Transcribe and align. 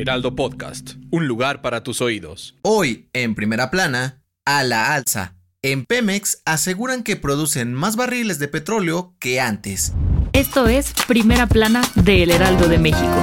Heraldo 0.00 0.34
Podcast, 0.34 0.92
un 1.10 1.28
lugar 1.28 1.60
para 1.60 1.82
tus 1.82 2.00
oídos. 2.00 2.56
Hoy, 2.62 3.10
en 3.12 3.34
primera 3.34 3.70
plana, 3.70 4.22
a 4.46 4.64
la 4.64 4.94
alza. 4.94 5.36
En 5.60 5.84
Pemex 5.84 6.40
aseguran 6.46 7.02
que 7.02 7.16
producen 7.16 7.74
más 7.74 7.96
barriles 7.96 8.38
de 8.38 8.48
petróleo 8.48 9.14
que 9.18 9.42
antes. 9.42 9.92
Esto 10.32 10.68
es 10.68 10.94
Primera 11.06 11.46
Plana 11.46 11.82
de 11.96 12.22
El 12.22 12.30
Heraldo 12.30 12.66
de 12.66 12.78
México. 12.78 13.22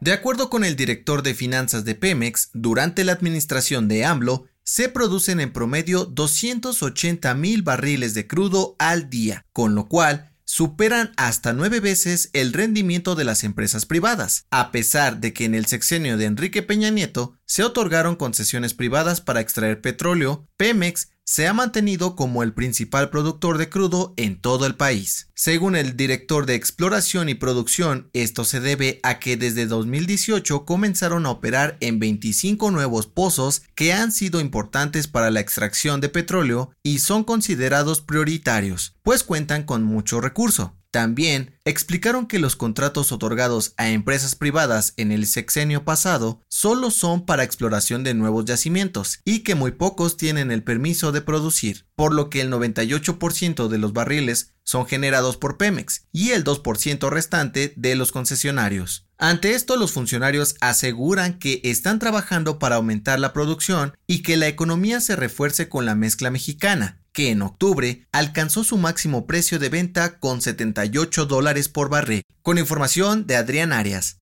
De 0.00 0.12
acuerdo 0.12 0.48
con 0.48 0.62
el 0.62 0.76
director 0.76 1.24
de 1.24 1.34
finanzas 1.34 1.84
de 1.84 1.96
Pemex, 1.96 2.50
durante 2.52 3.02
la 3.02 3.12
administración 3.12 3.88
de 3.88 4.04
AMLO, 4.04 4.44
se 4.62 4.88
producen 4.88 5.40
en 5.40 5.52
promedio 5.52 6.04
280 6.04 7.34
mil 7.34 7.62
barriles 7.62 8.14
de 8.14 8.28
crudo 8.28 8.76
al 8.78 9.10
día, 9.10 9.44
con 9.52 9.74
lo 9.74 9.88
cual 9.88 10.30
superan 10.54 11.10
hasta 11.16 11.52
nueve 11.52 11.80
veces 11.80 12.30
el 12.32 12.52
rendimiento 12.52 13.16
de 13.16 13.24
las 13.24 13.42
empresas 13.42 13.86
privadas, 13.86 14.46
a 14.52 14.70
pesar 14.70 15.18
de 15.18 15.32
que 15.32 15.46
en 15.46 15.54
el 15.56 15.66
sexenio 15.66 16.16
de 16.16 16.26
Enrique 16.26 16.62
Peña 16.62 16.90
Nieto 16.90 17.36
se 17.46 17.62
otorgaron 17.62 18.16
concesiones 18.16 18.74
privadas 18.74 19.20
para 19.20 19.40
extraer 19.40 19.80
petróleo, 19.80 20.46
Pemex 20.56 21.08
se 21.26 21.48
ha 21.48 21.54
mantenido 21.54 22.16
como 22.16 22.42
el 22.42 22.52
principal 22.52 23.08
productor 23.08 23.56
de 23.56 23.70
crudo 23.70 24.12
en 24.16 24.40
todo 24.40 24.66
el 24.66 24.76
país. 24.76 25.28
Según 25.34 25.74
el 25.74 25.96
director 25.96 26.44
de 26.44 26.54
exploración 26.54 27.28
y 27.30 27.34
producción, 27.34 28.10
esto 28.12 28.44
se 28.44 28.60
debe 28.60 29.00
a 29.02 29.18
que 29.18 29.36
desde 29.36 29.66
2018 29.66 30.66
comenzaron 30.66 31.24
a 31.24 31.30
operar 31.30 31.78
en 31.80 31.98
25 31.98 32.70
nuevos 32.70 33.06
pozos 33.06 33.62
que 33.74 33.94
han 33.94 34.12
sido 34.12 34.40
importantes 34.40 35.08
para 35.08 35.30
la 35.30 35.40
extracción 35.40 36.00
de 36.00 36.10
petróleo 36.10 36.72
y 36.82 36.98
son 36.98 37.24
considerados 37.24 38.02
prioritarios, 38.02 38.94
pues 39.02 39.24
cuentan 39.24 39.64
con 39.64 39.82
mucho 39.82 40.20
recurso. 40.20 40.76
También 40.94 41.58
explicaron 41.64 42.28
que 42.28 42.38
los 42.38 42.54
contratos 42.54 43.10
otorgados 43.10 43.74
a 43.78 43.88
empresas 43.88 44.36
privadas 44.36 44.94
en 44.96 45.10
el 45.10 45.26
sexenio 45.26 45.84
pasado 45.84 46.40
solo 46.48 46.92
son 46.92 47.26
para 47.26 47.42
exploración 47.42 48.04
de 48.04 48.14
nuevos 48.14 48.44
yacimientos 48.44 49.18
y 49.24 49.40
que 49.40 49.56
muy 49.56 49.72
pocos 49.72 50.16
tienen 50.16 50.52
el 50.52 50.62
permiso 50.62 51.10
de 51.10 51.20
producir, 51.20 51.88
por 51.96 52.14
lo 52.14 52.30
que 52.30 52.40
el 52.42 52.52
98% 52.52 53.66
de 53.66 53.78
los 53.78 53.92
barriles 53.92 54.54
son 54.62 54.86
generados 54.86 55.36
por 55.36 55.58
Pemex 55.58 56.06
y 56.12 56.30
el 56.30 56.44
2% 56.44 57.10
restante 57.10 57.74
de 57.74 57.96
los 57.96 58.12
concesionarios. 58.12 59.08
Ante 59.18 59.54
esto, 59.54 59.76
los 59.76 59.90
funcionarios 59.90 60.54
aseguran 60.60 61.40
que 61.40 61.60
están 61.64 61.98
trabajando 61.98 62.60
para 62.60 62.76
aumentar 62.76 63.18
la 63.18 63.32
producción 63.32 63.96
y 64.06 64.22
que 64.22 64.36
la 64.36 64.46
economía 64.46 65.00
se 65.00 65.16
refuerce 65.16 65.68
con 65.68 65.86
la 65.86 65.96
mezcla 65.96 66.30
mexicana, 66.30 67.03
que 67.14 67.30
en 67.30 67.40
octubre 67.40 68.06
alcanzó 68.12 68.64
su 68.64 68.76
máximo 68.76 69.26
precio 69.26 69.58
de 69.58 69.70
venta 69.70 70.18
con 70.18 70.42
78 70.42 71.24
dólares 71.24 71.70
por 71.70 71.88
barril. 71.88 72.22
Con 72.42 72.58
información 72.58 73.26
de 73.26 73.36
Adrián 73.36 73.72
Arias. 73.72 74.18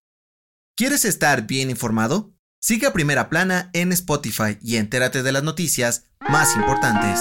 ¿Quieres 0.77 1.05
estar 1.05 1.47
bien 1.47 1.71
informado? 1.71 2.33
Sigue 2.61 2.87
a 2.87 2.93
Primera 2.93 3.29
Plana 3.29 3.71
en 3.73 3.93
Spotify 3.93 4.59
y 4.63 4.77
entérate 4.77 5.25
de 5.25 5.33
las 5.33 5.43
noticias 5.43 6.05
más 6.21 6.55
importantes. 6.55 7.19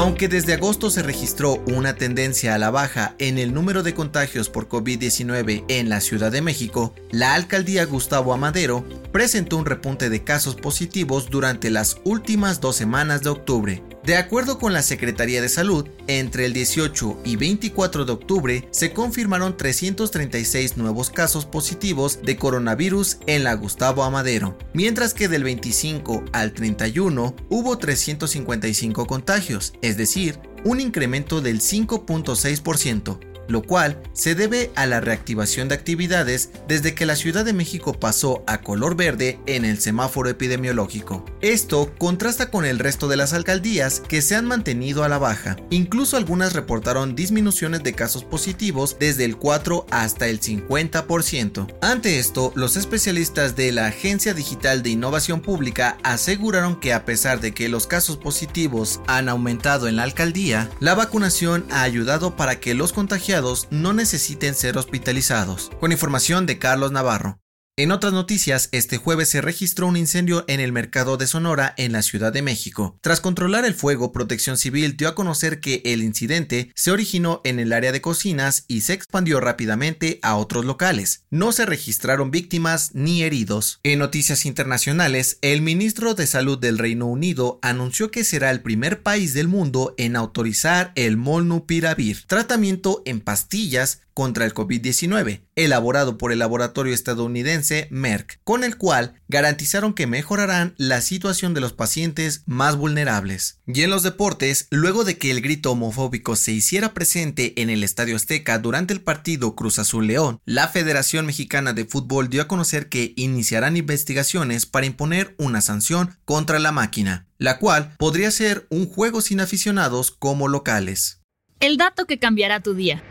Aunque 0.00 0.28
desde 0.28 0.54
agosto 0.54 0.88
se 0.88 1.02
registró 1.02 1.62
una 1.66 1.94
tendencia 1.94 2.54
a 2.54 2.58
la 2.58 2.70
baja 2.70 3.14
en 3.18 3.36
el 3.36 3.52
número 3.52 3.82
de 3.82 3.92
contagios 3.92 4.48
por 4.48 4.66
COVID-19 4.66 5.66
en 5.68 5.90
la 5.90 6.00
Ciudad 6.00 6.32
de 6.32 6.40
México, 6.40 6.94
la 7.10 7.34
alcaldía 7.34 7.84
Gustavo 7.84 8.32
Amadero 8.32 8.82
presentó 9.12 9.58
un 9.58 9.66
repunte 9.66 10.08
de 10.08 10.24
casos 10.24 10.54
positivos 10.54 11.28
durante 11.28 11.68
las 11.68 11.98
últimas 12.04 12.62
dos 12.62 12.76
semanas 12.76 13.22
de 13.22 13.28
octubre. 13.28 13.82
De 14.10 14.16
acuerdo 14.16 14.58
con 14.58 14.72
la 14.72 14.82
Secretaría 14.82 15.40
de 15.40 15.48
Salud, 15.48 15.86
entre 16.08 16.44
el 16.44 16.52
18 16.52 17.20
y 17.24 17.36
24 17.36 18.04
de 18.04 18.10
octubre 18.10 18.68
se 18.72 18.92
confirmaron 18.92 19.56
336 19.56 20.76
nuevos 20.76 21.10
casos 21.10 21.46
positivos 21.46 22.18
de 22.20 22.36
coronavirus 22.36 23.18
en 23.28 23.44
la 23.44 23.54
Gustavo 23.54 24.02
Amadero, 24.02 24.58
mientras 24.74 25.14
que 25.14 25.28
del 25.28 25.44
25 25.44 26.24
al 26.32 26.54
31 26.54 27.36
hubo 27.50 27.78
355 27.78 29.06
contagios, 29.06 29.74
es 29.80 29.96
decir, 29.96 30.40
un 30.64 30.80
incremento 30.80 31.40
del 31.40 31.60
5.6% 31.60 33.29
lo 33.50 33.62
cual 33.62 34.00
se 34.12 34.34
debe 34.34 34.70
a 34.76 34.86
la 34.86 35.00
reactivación 35.00 35.68
de 35.68 35.74
actividades 35.74 36.50
desde 36.68 36.94
que 36.94 37.06
la 37.06 37.16
Ciudad 37.16 37.44
de 37.44 37.52
México 37.52 37.92
pasó 37.98 38.44
a 38.46 38.60
color 38.62 38.96
verde 38.96 39.40
en 39.46 39.64
el 39.64 39.80
semáforo 39.80 40.28
epidemiológico. 40.28 41.24
Esto 41.40 41.92
contrasta 41.98 42.50
con 42.50 42.64
el 42.64 42.78
resto 42.78 43.08
de 43.08 43.16
las 43.16 43.32
alcaldías 43.32 44.00
que 44.00 44.22
se 44.22 44.36
han 44.36 44.46
mantenido 44.46 45.04
a 45.04 45.08
la 45.08 45.18
baja. 45.18 45.56
Incluso 45.70 46.16
algunas 46.16 46.52
reportaron 46.52 47.14
disminuciones 47.14 47.82
de 47.82 47.94
casos 47.94 48.24
positivos 48.24 48.96
desde 48.98 49.24
el 49.24 49.36
4 49.36 49.86
hasta 49.90 50.28
el 50.28 50.40
50%. 50.40 51.74
Ante 51.82 52.18
esto, 52.18 52.52
los 52.54 52.76
especialistas 52.76 53.56
de 53.56 53.72
la 53.72 53.86
Agencia 53.86 54.34
Digital 54.34 54.82
de 54.82 54.90
Innovación 54.90 55.40
Pública 55.40 55.98
aseguraron 56.02 56.78
que 56.78 56.92
a 56.92 57.04
pesar 57.04 57.40
de 57.40 57.52
que 57.52 57.68
los 57.68 57.86
casos 57.86 58.16
positivos 58.16 59.00
han 59.06 59.28
aumentado 59.28 59.88
en 59.88 59.96
la 59.96 60.04
alcaldía, 60.04 60.70
la 60.80 60.94
vacunación 60.94 61.64
ha 61.70 61.82
ayudado 61.82 62.36
para 62.36 62.60
que 62.60 62.74
los 62.74 62.92
contagiados 62.92 63.39
no 63.70 63.92
necesiten 63.92 64.54
ser 64.54 64.76
hospitalizados. 64.76 65.70
Con 65.80 65.92
información 65.92 66.46
de 66.46 66.58
Carlos 66.58 66.92
Navarro. 66.92 67.40
En 67.76 67.92
otras 67.92 68.12
noticias, 68.12 68.68
este 68.72 68.98
jueves 68.98 69.30
se 69.30 69.40
registró 69.40 69.86
un 69.86 69.96
incendio 69.96 70.44
en 70.48 70.60
el 70.60 70.70
mercado 70.70 71.16
de 71.16 71.26
Sonora 71.26 71.72
en 71.78 71.92
la 71.92 72.02
Ciudad 72.02 72.32
de 72.32 72.42
México. 72.42 72.98
Tras 73.00 73.20
controlar 73.20 73.64
el 73.64 73.74
fuego, 73.74 74.12
Protección 74.12 74.58
Civil 74.58 74.96
dio 74.96 75.08
a 75.08 75.14
conocer 75.14 75.60
que 75.60 75.80
el 75.86 76.02
incidente 76.02 76.72
se 76.74 76.90
originó 76.90 77.40
en 77.44 77.58
el 77.58 77.72
área 77.72 77.92
de 77.92 78.02
cocinas 78.02 78.64
y 78.68 78.82
se 78.82 78.92
expandió 78.92 79.40
rápidamente 79.40 80.18
a 80.22 80.36
otros 80.36 80.66
locales. 80.66 81.24
No 81.30 81.52
se 81.52 81.64
registraron 81.64 82.30
víctimas 82.30 82.90
ni 82.92 83.22
heridos. 83.22 83.80
En 83.82 84.00
noticias 84.00 84.44
internacionales, 84.44 85.38
el 85.40 85.62
ministro 85.62 86.14
de 86.14 86.26
Salud 86.26 86.58
del 86.58 86.76
Reino 86.76 87.06
Unido 87.06 87.60
anunció 87.62 88.10
que 88.10 88.24
será 88.24 88.50
el 88.50 88.60
primer 88.60 89.02
país 89.02 89.32
del 89.32 89.48
mundo 89.48 89.94
en 89.96 90.16
autorizar 90.16 90.92
el 90.96 91.16
molnupiravir, 91.16 92.24
tratamiento 92.26 93.00
en 93.06 93.20
pastillas 93.20 94.02
contra 94.14 94.44
el 94.44 94.54
COVID-19, 94.54 95.42
elaborado 95.54 96.18
por 96.18 96.32
el 96.32 96.38
laboratorio 96.38 96.94
estadounidense 96.94 97.88
Merck, 97.90 98.40
con 98.44 98.64
el 98.64 98.76
cual 98.76 99.20
garantizaron 99.28 99.94
que 99.94 100.06
mejorarán 100.06 100.74
la 100.76 101.00
situación 101.00 101.54
de 101.54 101.60
los 101.60 101.72
pacientes 101.72 102.42
más 102.46 102.76
vulnerables. 102.76 103.60
Y 103.66 103.82
en 103.82 103.90
los 103.90 104.02
deportes, 104.02 104.66
luego 104.70 105.04
de 105.04 105.18
que 105.18 105.30
el 105.30 105.40
grito 105.40 105.72
homofóbico 105.72 106.36
se 106.36 106.52
hiciera 106.52 106.94
presente 106.94 107.60
en 107.60 107.70
el 107.70 107.84
Estadio 107.84 108.16
Azteca 108.16 108.58
durante 108.58 108.92
el 108.92 109.00
partido 109.00 109.54
Cruz 109.54 109.78
Azul 109.78 110.06
León, 110.06 110.40
la 110.44 110.68
Federación 110.68 111.26
Mexicana 111.26 111.72
de 111.72 111.84
Fútbol 111.84 112.28
dio 112.28 112.42
a 112.42 112.48
conocer 112.48 112.88
que 112.88 113.12
iniciarán 113.16 113.76
investigaciones 113.76 114.66
para 114.66 114.86
imponer 114.86 115.34
una 115.38 115.60
sanción 115.60 116.18
contra 116.24 116.58
la 116.58 116.72
máquina, 116.72 117.26
la 117.38 117.58
cual 117.58 117.94
podría 117.98 118.30
ser 118.30 118.66
un 118.70 118.86
juego 118.86 119.20
sin 119.20 119.40
aficionados 119.40 120.10
como 120.10 120.48
locales. 120.48 121.20
El 121.60 121.76
dato 121.76 122.06
que 122.06 122.18
cambiará 122.18 122.60
tu 122.60 122.74
día. 122.74 123.02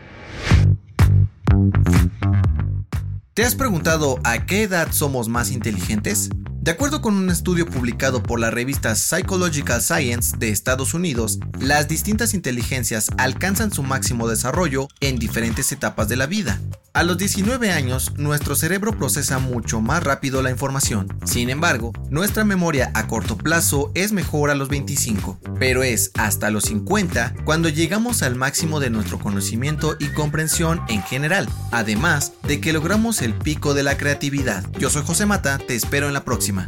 ¿Te 3.40 3.46
has 3.46 3.56
preguntado 3.56 4.20
a 4.26 4.46
qué 4.46 4.64
edad 4.64 4.92
somos 4.92 5.30
más 5.30 5.52
inteligentes? 5.52 6.28
De 6.60 6.72
acuerdo 6.72 7.02
con 7.02 7.16
un 7.16 7.30
estudio 7.30 7.66
publicado 7.66 8.22
por 8.22 8.38
la 8.38 8.52
revista 8.52 8.96
Psychological 8.96 9.82
Science 9.82 10.36
de 10.36 10.50
Estados 10.50 10.94
Unidos, 10.94 11.40
las 11.58 11.88
distintas 11.88 12.34
inteligencias 12.34 13.08
alcanzan 13.18 13.72
su 13.72 13.82
máximo 13.82 14.28
desarrollo 14.28 14.90
en 15.00 15.16
diferentes 15.16 15.72
etapas 15.72 16.10
de 16.10 16.18
la 16.18 16.26
vida. 16.26 16.60
A 16.94 17.04
los 17.04 17.18
19 17.18 17.72
años, 17.72 18.14
nuestro 18.18 18.56
cerebro 18.56 18.98
procesa 18.98 19.38
mucho 19.38 19.80
más 19.80 20.04
rápido 20.04 20.42
la 20.42 20.50
información. 20.50 21.08
Sin 21.24 21.50
embargo, 21.50 21.94
nuestra 22.10 22.44
memoria 22.44 22.92
a 22.96 23.08
corto 23.08 23.38
plazo 23.38 23.92
es 23.94 24.12
mejor 24.12 24.50
a 24.50 24.56
los 24.56 24.70
25, 24.70 25.40
pero 25.60 25.84
es 25.84 26.12
hasta 26.18 26.50
los 26.50 26.64
50 26.66 27.36
cuando 27.46 27.70
llegamos 27.70 28.24
al 28.24 28.36
máximo 28.36 28.80
de 28.80 28.90
nuestro 28.90 29.20
conocimiento 29.20 29.98
y 30.00 30.08
comprensión 30.08 30.82
en 30.90 31.04
general, 31.04 31.48
además 31.72 32.34
de 32.44 32.60
que 32.60 32.74
logramos 32.74 33.22
el 33.22 33.36
pico 33.36 33.76
de 33.76 33.84
la 33.84 33.96
creatividad. 33.96 34.66
Yo 34.80 34.90
soy 34.90 35.04
José 35.06 35.28
Mata, 35.28 35.60
te 35.60 35.76
espero 35.76 36.08
en 36.08 36.14
la 36.14 36.26
próxima. 36.26 36.66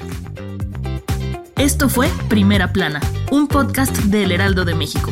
Esto 1.58 1.90
fue 1.90 2.10
Primera 2.30 2.72
Plana, 2.74 3.02
un 3.32 3.48
podcast 3.48 3.96
de 3.98 4.24
El 4.24 4.32
Heraldo 4.32 4.66
de 4.66 4.76
México. 4.76 5.12